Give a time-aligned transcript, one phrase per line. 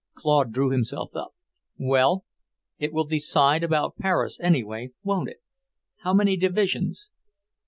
[0.15, 1.35] Claude drew himself up.
[1.77, 2.25] "Well,
[2.79, 5.43] it will decide about Paris, anyway, won't it?
[5.97, 7.11] How many divisions?"